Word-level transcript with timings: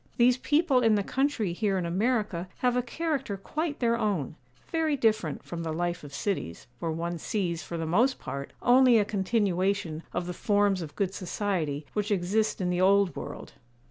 These 0.17 0.37
people 0.37 0.79
in 0.79 0.95
the 0.95 1.03
country 1.03 1.53
here 1.53 1.77
in 1.77 1.85
America 1.85 2.47
have 2.65 2.75
a 2.75 2.81
character 2.81 3.37
quite 3.37 3.77
their 3.79 3.95
own; 3.95 4.33
very 4.71 4.97
different 4.97 5.43
from 5.43 5.61
the 5.61 5.71
life 5.71 6.03
of 6.03 6.11
cities, 6.11 6.65
where 6.79 6.89
one 6.89 7.19
sees, 7.19 7.61
for 7.61 7.77
the 7.77 7.85
most 7.85 8.17
part, 8.17 8.51
only 8.63 8.97
a 8.97 9.05
continuation 9.05 10.01
of 10.11 10.25
the 10.25 10.33
forms 10.33 10.81
of 10.81 10.95
good 10.95 11.13
society 11.13 11.85
which 11.93 12.09
exist 12.09 12.59
in 12.59 12.71
the 12.71 12.81
old 12.81 13.15
world. 13.15 13.53